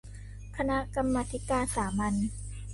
[0.57, 2.13] คณะกรรมาธิการสามัญ